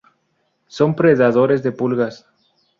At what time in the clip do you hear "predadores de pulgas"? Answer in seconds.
0.95-2.25